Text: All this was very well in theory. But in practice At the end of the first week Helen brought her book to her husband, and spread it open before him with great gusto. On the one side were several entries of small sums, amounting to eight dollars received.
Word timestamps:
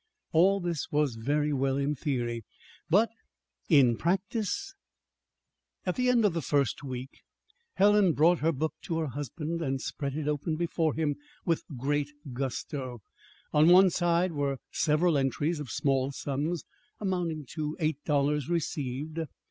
All 0.31 0.59
this 0.59 0.87
was 0.91 1.13
very 1.13 1.53
well 1.53 1.77
in 1.77 1.93
theory. 1.93 2.43
But 2.89 3.09
in 3.69 3.97
practice 3.97 4.73
At 5.85 5.93
the 5.95 6.09
end 6.09 6.25
of 6.25 6.33
the 6.33 6.41
first 6.41 6.83
week 6.83 7.19
Helen 7.75 8.13
brought 8.13 8.39
her 8.39 8.51
book 8.51 8.73
to 8.85 8.97
her 8.97 9.09
husband, 9.09 9.61
and 9.61 9.79
spread 9.79 10.15
it 10.15 10.27
open 10.27 10.55
before 10.55 10.95
him 10.95 11.17
with 11.45 11.61
great 11.77 12.09
gusto. 12.33 13.03
On 13.53 13.67
the 13.67 13.73
one 13.73 13.91
side 13.91 14.31
were 14.31 14.57
several 14.71 15.19
entries 15.19 15.59
of 15.59 15.69
small 15.69 16.11
sums, 16.11 16.63
amounting 16.99 17.45
to 17.51 17.77
eight 17.79 18.03
dollars 18.03 18.49
received. 18.49 19.19